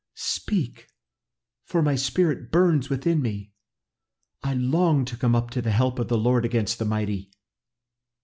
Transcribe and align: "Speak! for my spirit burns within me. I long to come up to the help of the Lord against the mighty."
"Speak! 0.15 0.87
for 1.63 1.83
my 1.83 1.93
spirit 1.93 2.51
burns 2.51 2.89
within 2.89 3.21
me. 3.21 3.51
I 4.41 4.55
long 4.55 5.05
to 5.05 5.15
come 5.15 5.35
up 5.35 5.51
to 5.51 5.61
the 5.61 5.69
help 5.69 5.99
of 5.99 6.07
the 6.07 6.17
Lord 6.17 6.43
against 6.43 6.79
the 6.79 6.85
mighty." 6.85 7.29